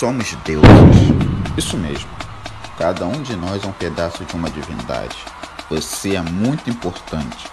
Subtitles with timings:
[0.00, 0.66] Somos deuses.
[1.58, 2.08] Isso mesmo.
[2.78, 5.14] Cada um de nós é um pedaço de uma divindade.
[5.68, 7.46] Você é muito importante.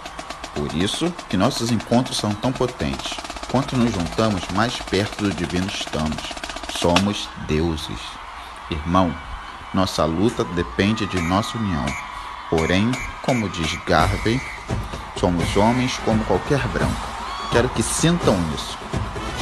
[0.54, 3.18] Por isso que nossos encontros são tão potentes.
[3.50, 6.16] Quanto nos juntamos, mais perto do divino estamos.
[6.74, 8.00] Somos deuses.
[8.70, 9.14] Irmão,
[9.74, 11.84] nossa luta depende de nossa união.
[12.48, 12.90] Porém,
[13.20, 14.40] como diz Garvey,
[15.20, 17.08] somos homens como qualquer branco.
[17.52, 18.78] Quero que sintam isso.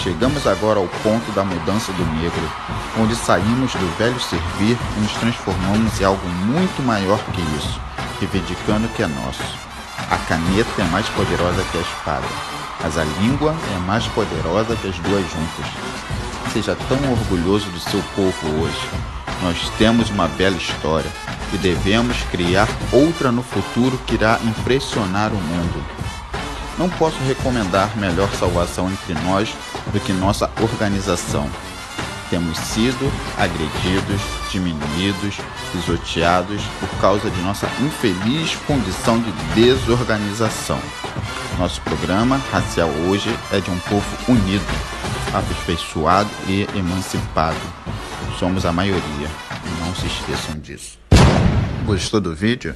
[0.02, 2.52] Chegamos agora ao ponto da mudança do negro,
[2.98, 7.80] onde saímos do velho servir e nos transformamos em algo muito maior que isso,
[8.20, 9.42] reivindicando o que é nosso.
[10.10, 12.26] A caneta é mais poderosa que a espada,
[12.82, 15.66] mas a língua é mais poderosa que as duas juntas.
[16.52, 18.88] Seja tão orgulhoso do seu povo hoje.
[19.42, 21.10] Nós temos uma bela história
[21.52, 25.84] e devemos criar outra no futuro que irá impressionar o mundo.
[26.78, 29.54] Não posso recomendar melhor salvação entre nós
[29.92, 31.48] do que nossa organização.
[32.28, 35.36] Temos sido agredidos, diminuídos,
[35.72, 40.78] pisoteados por causa de nossa infeliz condição de desorganização.
[41.58, 44.66] Nosso programa racial hoje é de um povo unido,
[45.32, 47.56] aperfeiçoado e emancipado.
[48.38, 49.28] Somos a maioria,
[49.80, 50.98] não se esqueçam disso.
[51.86, 52.74] Gostou do vídeo?